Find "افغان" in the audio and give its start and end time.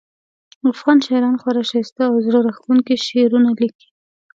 0.71-0.97